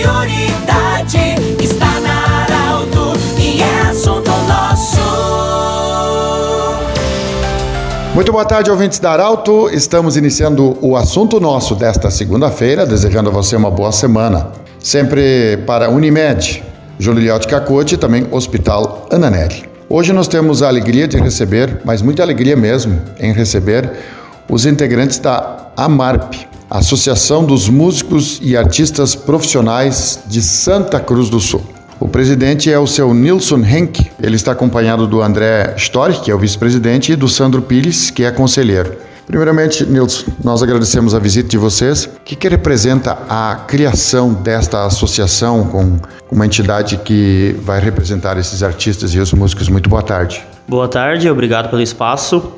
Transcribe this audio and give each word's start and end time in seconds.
prioridade 0.00 1.18
está 1.62 2.00
na 2.00 2.44
Arauto 2.44 3.12
e 3.38 3.60
é 3.60 3.80
assunto 3.90 4.30
nosso. 4.48 5.00
Muito 8.14 8.32
boa 8.32 8.44
tarde, 8.46 8.70
ouvintes 8.70 8.98
da 8.98 9.12
Arauto. 9.12 9.68
Estamos 9.70 10.16
iniciando 10.16 10.78
o 10.80 10.96
assunto 10.96 11.38
nosso 11.38 11.74
desta 11.74 12.10
segunda-feira, 12.10 12.86
desejando 12.86 13.28
a 13.28 13.32
você 13.32 13.54
uma 13.54 13.70
boa 13.70 13.92
semana. 13.92 14.52
Sempre 14.78 15.58
para 15.66 15.90
Unimed, 15.90 16.64
Juliote 16.98 17.46
Cacote 17.46 17.94
e 17.96 17.98
também 17.98 18.26
Hospital 18.30 19.06
Ananelli. 19.10 19.68
Hoje 19.88 20.14
nós 20.14 20.28
temos 20.28 20.62
a 20.62 20.68
alegria 20.68 21.06
de 21.06 21.18
receber, 21.18 21.82
mas 21.84 22.00
muita 22.00 22.22
alegria 22.22 22.56
mesmo, 22.56 22.98
em 23.18 23.32
receber 23.32 23.90
os 24.48 24.64
integrantes 24.64 25.18
da 25.18 25.72
AMARP, 25.76 26.49
Associação 26.70 27.44
dos 27.44 27.68
Músicos 27.68 28.38
e 28.40 28.56
Artistas 28.56 29.16
Profissionais 29.16 30.20
de 30.28 30.40
Santa 30.40 31.00
Cruz 31.00 31.28
do 31.28 31.40
Sul. 31.40 31.64
O 31.98 32.06
presidente 32.06 32.72
é 32.72 32.78
o 32.78 32.86
seu 32.86 33.12
Nilson 33.12 33.58
Henk. 33.58 34.08
Ele 34.22 34.36
está 34.36 34.52
acompanhado 34.52 35.04
do 35.04 35.20
André 35.20 35.74
Storch, 35.76 36.20
que 36.20 36.30
é 36.30 36.34
o 36.34 36.38
vice-presidente, 36.38 37.10
e 37.10 37.16
do 37.16 37.28
Sandro 37.28 37.60
Pires, 37.60 38.10
que 38.10 38.22
é 38.22 38.30
conselheiro. 38.30 38.96
Primeiramente, 39.26 39.84
Nilson, 39.84 40.30
nós 40.44 40.62
agradecemos 40.62 41.12
a 41.12 41.18
visita 41.18 41.48
de 41.48 41.58
vocês. 41.58 42.04
O 42.04 42.20
que, 42.24 42.36
que 42.36 42.48
representa 42.48 43.18
a 43.28 43.64
criação 43.66 44.32
desta 44.32 44.86
associação 44.86 45.64
com 45.64 45.98
uma 46.30 46.46
entidade 46.46 46.98
que 46.98 47.56
vai 47.62 47.80
representar 47.80 48.38
esses 48.38 48.62
artistas 48.62 49.12
e 49.12 49.18
os 49.18 49.32
músicos? 49.32 49.68
Muito 49.68 49.90
boa 49.90 50.02
tarde. 50.02 50.40
Boa 50.68 50.86
tarde, 50.86 51.28
obrigado 51.28 51.68
pelo 51.68 51.82
espaço. 51.82 52.52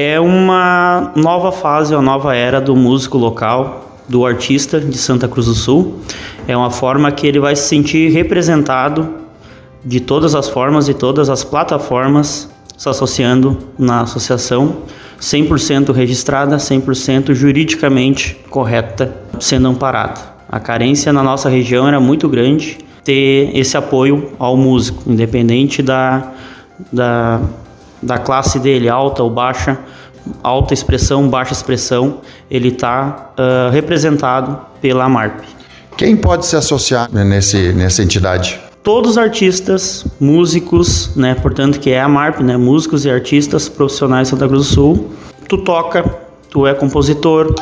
É 0.00 0.20
uma 0.20 1.10
nova 1.16 1.50
fase, 1.50 1.92
uma 1.92 2.00
nova 2.00 2.32
era 2.32 2.60
do 2.60 2.76
músico 2.76 3.18
local, 3.18 3.98
do 4.08 4.24
artista 4.24 4.80
de 4.80 4.96
Santa 4.96 5.26
Cruz 5.26 5.46
do 5.46 5.54
Sul. 5.54 5.98
É 6.46 6.56
uma 6.56 6.70
forma 6.70 7.10
que 7.10 7.26
ele 7.26 7.40
vai 7.40 7.56
se 7.56 7.66
sentir 7.66 8.08
representado 8.12 9.12
de 9.84 9.98
todas 9.98 10.36
as 10.36 10.48
formas 10.48 10.88
e 10.88 10.94
todas 10.94 11.28
as 11.28 11.42
plataformas 11.42 12.48
se 12.76 12.88
associando 12.88 13.58
na 13.76 14.02
associação, 14.02 14.82
100% 15.20 15.92
registrada, 15.92 16.58
100% 16.58 17.34
juridicamente 17.34 18.36
correta, 18.48 19.12
sendo 19.40 19.66
amparada. 19.66 20.20
A 20.48 20.60
carência 20.60 21.12
na 21.12 21.24
nossa 21.24 21.48
região 21.48 21.88
era 21.88 21.98
muito 21.98 22.28
grande 22.28 22.78
ter 23.02 23.50
esse 23.52 23.76
apoio 23.76 24.30
ao 24.38 24.56
músico, 24.56 25.10
independente 25.10 25.82
da, 25.82 26.34
da, 26.92 27.40
da 28.02 28.18
classe 28.18 28.58
dele, 28.58 28.88
alta 28.88 29.22
ou 29.22 29.30
baixa, 29.30 29.78
alta 30.42 30.74
expressão, 30.74 31.28
baixa 31.28 31.52
expressão, 31.52 32.20
ele 32.50 32.68
está 32.68 33.32
uh, 33.38 33.70
representado 33.70 34.58
pela 34.80 35.08
MARP. 35.08 35.44
Quem 35.96 36.16
pode 36.16 36.46
se 36.46 36.56
associar 36.56 37.08
nesse, 37.12 37.72
nessa 37.72 38.02
entidade? 38.02 38.60
Todos 38.82 39.12
os 39.12 39.18
artistas, 39.18 40.06
músicos, 40.20 41.14
né, 41.16 41.34
portanto 41.34 41.80
que 41.80 41.90
é 41.90 42.00
a 42.00 42.08
MARP, 42.08 42.40
né, 42.40 42.56
músicos 42.56 43.04
e 43.04 43.10
artistas 43.10 43.68
profissionais 43.68 44.28
de 44.28 44.30
Santa 44.30 44.46
Cruz 44.46 44.68
do 44.68 44.74
Sul. 44.74 45.10
Tu 45.48 45.58
toca, 45.58 46.04
tu 46.50 46.66
é 46.66 46.74
compositor, 46.74 47.54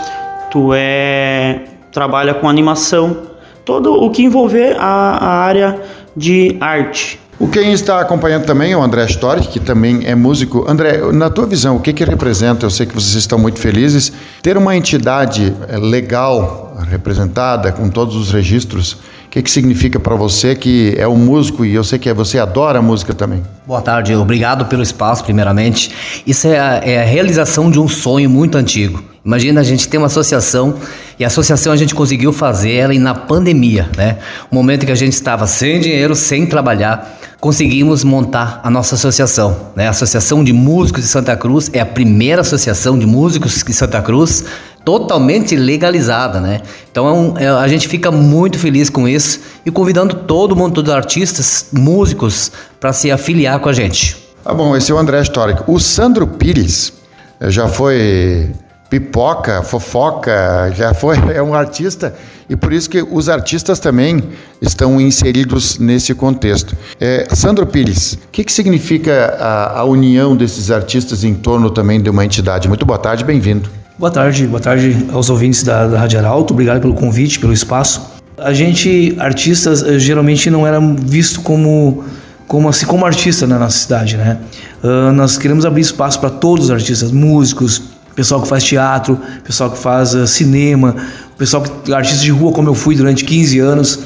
tu 0.51 0.73
é 0.75 1.65
trabalha 1.91 2.35
com 2.35 2.47
animação, 2.47 3.17
todo 3.65 3.95
o 3.95 4.11
que 4.11 4.23
envolver 4.23 4.77
a, 4.79 5.17
a 5.17 5.29
área 5.29 5.81
de 6.15 6.57
arte, 6.61 7.19
o 7.39 7.47
quem 7.47 7.73
está 7.73 8.01
acompanhando 8.01 8.47
também 8.47 8.73
é 8.73 8.77
o 8.77 8.83
André 8.83 9.05
Storch, 9.05 9.49
que 9.49 9.61
também 9.61 10.01
é 10.07 10.15
músico. 10.15 10.65
André, 10.69 11.01
na 11.13 11.29
tua 11.29 11.47
visão, 11.47 11.77
o 11.77 11.81
que, 11.81 11.93
que 11.93 12.03
representa? 12.03 12.65
Eu 12.65 12.71
sei 12.71 12.87
que 12.87 12.95
vocês 12.95 13.15
estão 13.15 13.39
muito 13.39 13.59
felizes. 13.59 14.11
Ter 14.43 14.57
uma 14.57 14.75
entidade 14.75 15.55
eh, 15.69 15.77
legal 15.77 16.75
representada, 16.89 17.73
com 17.73 17.91
todos 17.91 18.17
os 18.17 18.31
registros, 18.31 18.93
o 19.27 19.29
que, 19.31 19.43
que 19.43 19.51
significa 19.51 20.01
para 20.01 20.15
você 20.15 20.55
que 20.55 20.95
é 20.97 21.07
um 21.07 21.17
músico 21.17 21.65
e 21.65 21.75
eu 21.75 21.85
sei 21.85 21.99
que 21.99 22.11
você 22.15 22.39
adora 22.39 22.79
a 22.79 22.83
música 22.83 23.13
também? 23.13 23.43
Boa 23.67 23.83
tarde, 23.83 24.15
obrigado 24.15 24.65
pelo 24.67 24.83
espaço, 24.83 25.25
primeiramente. 25.25 26.23
Isso 26.27 26.47
é 26.47 26.59
a, 26.59 26.81
é 26.83 27.03
a 27.03 27.05
realização 27.05 27.71
de 27.71 27.79
um 27.79 27.89
sonho 27.89 28.31
muito 28.31 28.57
antigo. 28.57 29.03
Imagina 29.25 29.61
a 29.61 29.65
gente 29.65 29.89
ter 29.89 29.99
uma 29.99 30.07
associação 30.07 30.77
e 31.19 31.25
a 31.25 31.29
associação 31.29 31.73
a 31.73 31.77
gente 31.77 31.95
conseguiu 31.95 32.33
fazer 32.33 32.73
ela 32.73 32.95
na 32.95 33.15
pandemia, 33.15 33.89
né? 33.97 34.19
O 34.51 34.55
momento 34.55 34.85
que 34.85 34.93
a 34.93 34.97
gente 34.97 35.15
estava 35.15 35.47
sem 35.47 35.81
dinheiro, 35.81 36.15
sem 36.15 36.47
trabalhar, 36.47 37.19
conseguimos 37.41 38.05
montar 38.05 38.61
a 38.63 38.71
nossa 38.71 38.95
associação. 38.97 39.57
Né? 39.75 39.87
A 39.87 39.91
Associação 39.91 40.43
de 40.43 40.53
Músicos 40.53 41.03
de 41.03 41.09
Santa 41.09 41.37
Cruz 41.37 41.71
é 41.73 41.81
a 41.81 41.87
primeira 41.87 42.41
associação 42.41 42.99
de 42.99 43.07
músicos 43.07 43.63
de 43.63 43.73
Santa 43.73 44.03
Cruz 44.03 44.45
totalmente 44.85 45.57
legalizada, 45.57 46.41
né? 46.41 46.61
Então 46.93 47.09
é 47.09 47.13
um, 47.13 47.39
é, 47.39 47.49
a 47.49 47.67
gente 47.67 47.89
fica 47.89 48.11
muito 48.13 48.57
feliz 48.57 48.89
com 48.89 49.09
isso 49.09 49.41
e 49.65 49.71
convidando 49.71 50.15
todo 50.15 50.55
mundo, 50.55 50.75
todos 50.75 50.91
os 50.91 50.97
artistas, 50.97 51.67
músicos, 51.73 52.53
para 52.79 52.93
se 52.93 53.11
afiliar 53.11 53.59
com 53.59 53.69
a 53.69 53.73
gente. 53.73 54.17
Tá 54.45 54.55
bom, 54.55 54.77
esse 54.77 54.93
é 54.93 54.95
o 54.95 54.99
André 54.99 55.21
Histórico. 55.21 55.65
O 55.67 55.81
Sandro 55.81 56.25
Pires 56.25 56.93
eh, 57.41 57.51
já 57.51 57.67
foi 57.67 58.53
pipoca, 58.89 59.63
fofoca, 59.63 60.73
já 60.75 60.95
foi 60.95 61.17
é 61.35 61.43
um 61.43 61.55
artista 61.55 62.15
e 62.49 62.55
por 62.55 62.73
isso 62.73 62.89
que 62.89 63.03
os 63.03 63.29
artistas 63.29 63.81
também 63.81 64.23
estão 64.63 65.01
inseridos 65.01 65.79
nesse 65.79 66.15
contexto. 66.15 66.77
É, 67.01 67.27
Sandro 67.35 67.67
Pires, 67.67 68.15
o 68.15 68.19
que, 68.31 68.45
que 68.45 68.53
significa 68.53 69.37
a, 69.39 69.81
a, 69.81 69.85
união 69.85 70.37
desses 70.37 70.71
artistas 70.71 71.25
em 71.25 71.35
torno 71.35 71.71
também 71.71 72.01
de 72.01 72.09
uma 72.09 72.25
entidade? 72.25 72.69
Muito 72.69 72.87
boa 72.87 72.99
tarde, 72.99 73.25
bem-vindo. 73.25 73.69
Boa 73.99 74.11
tarde, 74.11 74.47
boa 74.47 74.61
tarde 74.61 75.07
aos 75.13 75.29
ouvintes 75.31 75.65
da, 75.65 75.89
da 75.89 75.99
Rádio 75.99 76.19
Arauto, 76.19 76.53
obrigado 76.53 76.81
pelo 76.81 76.95
convite, 76.95 77.41
pelo 77.41 77.53
espaço. 77.53 78.15
A 78.39 78.53
gente, 78.53 79.17
artistas, 79.19 79.83
eh, 79.83 79.99
geralmente 79.99 80.51
não 80.51 80.67
era 80.67 80.79
visto 80.79 81.41
como 81.41 82.05
como 82.47 82.69
assim 82.69 82.87
como 82.87 83.05
artista 83.05 83.45
na 83.45 83.59
nossa 83.59 83.77
cidade, 83.77 84.17
né? 84.17 84.39
Uh, 84.83 85.11
nós 85.13 85.37
queremos 85.37 85.65
abrir 85.65 85.81
espaço 85.81 86.21
para 86.21 86.31
todos 86.31 86.67
os 86.67 86.71
artistas, 86.71 87.11
músicos, 87.11 87.83
pessoal 88.17 88.41
que 88.43 88.49
faz 88.49 88.65
teatro, 88.65 89.21
pessoal 89.45 89.71
que 89.71 89.79
faz 89.79 90.15
uh, 90.15 90.27
cinema, 90.27 90.97
pessoal 91.39 91.63
que 91.63 91.93
artista 91.93 92.25
de 92.25 92.31
rua 92.31 92.51
como 92.51 92.69
eu 92.69 92.75
fui 92.75 92.97
durante 92.97 93.25
15 93.25 93.59
anos. 93.61 93.99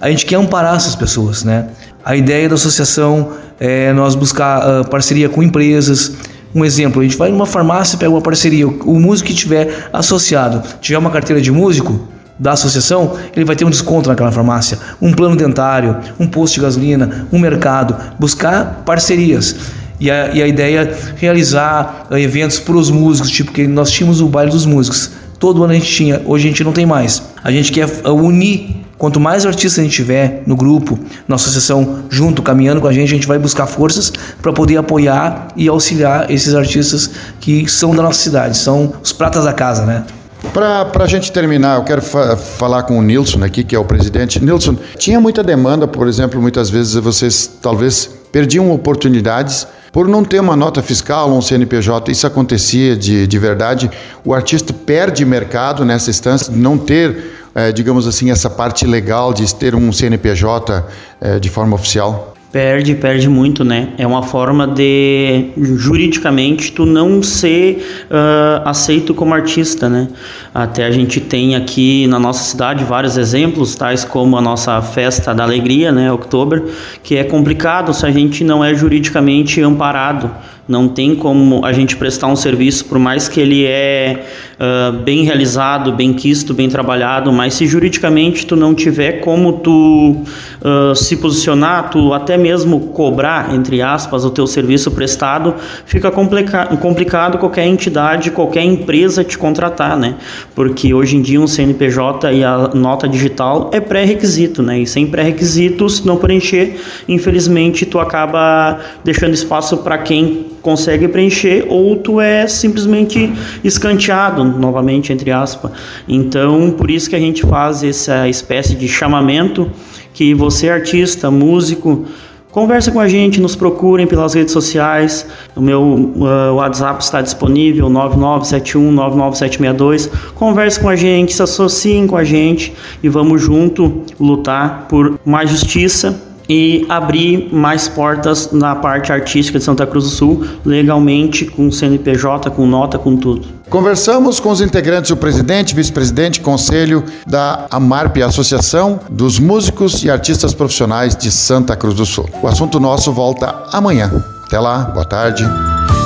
A 0.00 0.08
gente 0.08 0.24
quer 0.24 0.36
amparar 0.36 0.76
essas 0.76 0.94
pessoas, 0.94 1.42
né? 1.42 1.66
A 2.04 2.16
ideia 2.16 2.48
da 2.48 2.54
associação 2.54 3.32
é 3.58 3.92
nós 3.92 4.14
buscar 4.14 4.62
uh, 4.62 4.88
parceria 4.88 5.28
com 5.28 5.42
empresas. 5.42 6.12
Um 6.54 6.64
exemplo, 6.64 7.02
a 7.02 7.04
gente 7.04 7.16
vai 7.16 7.30
numa 7.30 7.44
farmácia, 7.44 7.98
pega 7.98 8.10
uma 8.10 8.22
parceria, 8.22 8.66
o 8.66 8.98
músico 8.98 9.28
que 9.28 9.34
tiver 9.34 9.90
associado, 9.92 10.62
tiver 10.80 10.96
uma 10.96 11.10
carteira 11.10 11.42
de 11.42 11.50
músico, 11.50 12.08
da 12.38 12.52
associação, 12.52 13.16
ele 13.34 13.44
vai 13.44 13.56
ter 13.56 13.64
um 13.64 13.70
desconto 13.70 14.08
naquela 14.08 14.30
farmácia, 14.30 14.78
um 15.02 15.12
plano 15.12 15.34
dentário, 15.34 15.96
um 16.20 16.26
posto 16.26 16.54
de 16.54 16.60
gasolina, 16.60 17.26
um 17.32 17.38
mercado, 17.38 17.96
buscar 18.18 18.82
parcerias. 18.86 19.56
E 20.00 20.10
a, 20.10 20.34
e 20.34 20.42
a 20.42 20.46
ideia 20.46 20.80
é 20.80 21.14
realizar 21.16 22.06
uh, 22.10 22.16
eventos 22.16 22.58
para 22.60 22.76
os 22.76 22.90
músicos, 22.90 23.30
tipo 23.30 23.52
que 23.52 23.66
nós 23.66 23.90
tínhamos 23.90 24.20
o 24.20 24.28
baile 24.28 24.50
dos 24.50 24.64
músicos. 24.64 25.10
Todo 25.38 25.62
ano 25.62 25.72
a 25.72 25.76
gente 25.76 25.92
tinha, 25.92 26.22
hoje 26.24 26.46
a 26.46 26.50
gente 26.50 26.64
não 26.64 26.72
tem 26.72 26.86
mais. 26.86 27.22
A 27.42 27.50
gente 27.50 27.72
quer 27.72 27.86
uh, 27.86 28.12
unir 28.12 28.78
Quanto 28.98 29.20
mais 29.20 29.46
artistas 29.46 29.78
a 29.78 29.82
gente 29.84 29.94
tiver 29.94 30.42
no 30.44 30.56
grupo, 30.56 30.98
na 31.28 31.36
associação, 31.36 32.00
junto, 32.10 32.42
caminhando 32.42 32.80
com 32.80 32.88
a 32.88 32.92
gente, 32.92 33.12
a 33.12 33.14
gente 33.14 33.28
vai 33.28 33.38
buscar 33.38 33.68
forças 33.68 34.12
para 34.42 34.52
poder 34.52 34.76
apoiar 34.76 35.48
e 35.54 35.68
auxiliar 35.68 36.28
esses 36.28 36.52
artistas 36.52 37.08
que 37.38 37.68
são 37.70 37.94
da 37.94 38.02
nossa 38.02 38.20
cidade, 38.20 38.58
são 38.58 38.92
os 39.00 39.12
pratas 39.12 39.44
da 39.44 39.52
casa, 39.52 39.86
né? 39.86 40.04
Para 40.52 41.04
a 41.04 41.06
gente 41.06 41.30
terminar, 41.30 41.78
eu 41.78 41.84
quero 41.84 42.02
fa 42.02 42.36
falar 42.36 42.82
com 42.84 42.98
o 42.98 43.02
Nilson 43.02 43.44
aqui, 43.44 43.62
que 43.62 43.74
é 43.74 43.78
o 43.78 43.84
presidente. 43.84 44.42
Nilson, 44.44 44.76
tinha 44.96 45.20
muita 45.20 45.44
demanda, 45.44 45.86
por 45.86 46.08
exemplo, 46.08 46.40
muitas 46.40 46.68
vezes 46.68 46.94
vocês 46.94 47.48
talvez 47.60 48.17
perdiam 48.30 48.70
oportunidades 48.70 49.66
por 49.92 50.06
não 50.06 50.22
ter 50.22 50.40
uma 50.40 50.54
nota 50.54 50.82
fiscal 50.82 51.30
ou 51.30 51.38
um 51.38 51.42
CNPJ, 51.42 52.12
isso 52.12 52.26
acontecia 52.26 52.94
de, 52.96 53.26
de 53.26 53.38
verdade. 53.38 53.90
O 54.24 54.34
artista 54.34 54.72
perde 54.72 55.24
mercado 55.24 55.84
nessa 55.84 56.10
instância, 56.10 56.52
de 56.52 56.58
não 56.58 56.76
ter, 56.76 57.32
é, 57.54 57.72
digamos 57.72 58.06
assim, 58.06 58.30
essa 58.30 58.50
parte 58.50 58.86
legal 58.86 59.32
de 59.32 59.52
ter 59.54 59.74
um 59.74 59.92
CNPJ 59.92 60.84
é, 61.20 61.38
de 61.38 61.48
forma 61.48 61.74
oficial. 61.74 62.34
Perde, 62.50 62.94
perde 62.94 63.28
muito, 63.28 63.62
né? 63.62 63.88
É 63.98 64.06
uma 64.06 64.22
forma 64.22 64.66
de 64.66 65.50
juridicamente 65.54 66.72
tu 66.72 66.86
não 66.86 67.22
ser 67.22 68.06
uh, 68.10 68.66
aceito 68.66 69.12
como 69.12 69.34
artista, 69.34 69.86
né? 69.86 70.08
Até 70.54 70.86
a 70.86 70.90
gente 70.90 71.20
tem 71.20 71.54
aqui 71.54 72.06
na 72.06 72.18
nossa 72.18 72.42
cidade 72.44 72.84
vários 72.84 73.18
exemplos, 73.18 73.74
tais 73.74 74.02
como 74.02 74.34
a 74.34 74.40
nossa 74.40 74.80
festa 74.80 75.34
da 75.34 75.44
alegria, 75.44 75.92
né, 75.92 76.10
outubro, 76.10 76.70
que 77.02 77.16
é 77.16 77.24
complicado 77.24 77.92
se 77.92 78.06
a 78.06 78.10
gente 78.10 78.42
não 78.42 78.64
é 78.64 78.74
juridicamente 78.74 79.60
amparado 79.60 80.30
não 80.68 80.86
tem 80.86 81.16
como 81.16 81.64
a 81.64 81.72
gente 81.72 81.96
prestar 81.96 82.26
um 82.26 82.36
serviço, 82.36 82.84
por 82.84 82.98
mais 82.98 83.26
que 83.26 83.40
ele 83.40 83.64
é 83.64 84.26
uh, 84.58 84.92
bem 85.02 85.24
realizado, 85.24 85.92
bem 85.92 86.12
quisto, 86.12 86.52
bem 86.52 86.68
trabalhado, 86.68 87.32
mas 87.32 87.54
se 87.54 87.66
juridicamente 87.66 88.44
tu 88.44 88.54
não 88.54 88.74
tiver 88.74 89.20
como 89.20 89.54
tu 89.54 90.16
uh, 90.60 90.94
se 90.94 91.16
posicionar, 91.16 91.88
tu 91.90 92.12
até 92.12 92.36
mesmo 92.36 92.80
cobrar, 92.88 93.54
entre 93.54 93.80
aspas, 93.80 94.26
o 94.26 94.30
teu 94.30 94.46
serviço 94.46 94.90
prestado, 94.90 95.54
fica 95.86 96.10
complica 96.10 96.66
complicado 96.76 97.38
qualquer 97.38 97.66
entidade, 97.66 98.30
qualquer 98.30 98.64
empresa 98.64 99.24
te 99.24 99.38
contratar, 99.38 99.96
né? 99.96 100.16
Porque 100.54 100.92
hoje 100.92 101.16
em 101.16 101.22
dia 101.22 101.40
um 101.40 101.46
CNPJ 101.46 102.32
e 102.32 102.44
a 102.44 102.70
nota 102.74 103.08
digital 103.08 103.70
é 103.72 103.80
pré-requisito, 103.80 104.62
né? 104.62 104.80
E 104.80 104.86
sem 104.86 105.06
pré-requisitos, 105.06 106.04
não 106.04 106.18
preencher, 106.18 106.76
infelizmente 107.08 107.86
tu 107.86 107.98
acaba 107.98 108.80
deixando 109.02 109.32
espaço 109.32 109.78
para 109.78 109.96
quem 109.98 110.57
consegue 110.62 111.08
preencher 111.08 111.66
ou 111.68 111.96
tu 111.96 112.20
é 112.20 112.46
simplesmente 112.46 113.32
escanteado 113.62 114.44
novamente 114.44 115.12
entre 115.12 115.30
aspas. 115.30 115.72
Então, 116.08 116.70
por 116.70 116.90
isso 116.90 117.08
que 117.08 117.16
a 117.16 117.20
gente 117.20 117.42
faz 117.42 117.82
essa 117.82 118.28
espécie 118.28 118.74
de 118.74 118.88
chamamento 118.88 119.70
que 120.12 120.34
você 120.34 120.68
artista, 120.68 121.30
músico, 121.30 122.06
Conversa 122.50 122.90
com 122.90 122.98
a 122.98 123.06
gente, 123.06 123.42
nos 123.42 123.54
procurem 123.54 124.06
pelas 124.06 124.32
redes 124.32 124.52
sociais. 124.52 125.26
O 125.54 125.60
meu 125.60 125.82
uh, 125.82 126.54
WhatsApp 126.54 127.04
está 127.04 127.20
disponível, 127.20 127.90
9971-99762. 127.90 130.10
Converse 130.34 130.80
com 130.80 130.88
a 130.88 130.96
gente, 130.96 131.34
se 131.34 131.42
associem 131.42 132.06
com 132.06 132.16
a 132.16 132.24
gente 132.24 132.72
e 133.02 133.08
vamos 133.08 133.42
junto 133.42 134.02
lutar 134.18 134.86
por 134.88 135.20
mais 135.26 135.50
justiça 135.50 136.26
e 136.48 136.86
abrir 136.88 137.52
mais 137.52 137.88
portas 137.88 138.50
na 138.52 138.74
parte 138.74 139.12
artística 139.12 139.58
de 139.58 139.64
Santa 139.64 139.86
Cruz 139.86 140.04
do 140.04 140.10
Sul, 140.10 140.46
legalmente, 140.64 141.44
com 141.44 141.70
CNPJ, 141.70 142.50
com 142.50 142.66
nota, 142.66 142.98
com 142.98 143.16
tudo. 143.16 143.58
Conversamos 143.68 144.40
com 144.40 144.50
os 144.50 144.62
integrantes, 144.62 145.10
o 145.10 145.16
presidente, 145.16 145.74
vice-presidente, 145.74 146.40
conselho 146.40 147.04
da 147.26 147.66
AMARP, 147.70 148.22
Associação 148.22 148.98
dos 149.10 149.38
Músicos 149.38 150.02
e 150.02 150.10
Artistas 150.10 150.54
Profissionais 150.54 151.14
de 151.14 151.30
Santa 151.30 151.76
Cruz 151.76 151.94
do 151.94 152.06
Sul. 152.06 152.28
O 152.42 152.48
assunto 152.48 152.80
nosso 152.80 153.12
volta 153.12 153.64
amanhã. 153.70 154.10
Até 154.46 154.58
lá, 154.58 154.84
boa 154.84 155.04
tarde. 155.04 155.44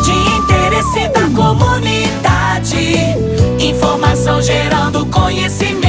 De 0.04 0.10
interesse 0.10 1.08
da 1.10 1.30
comunidade, 1.30 2.74
informação 3.60 4.42
gerando 4.42 5.06
conhecimento. 5.06 5.81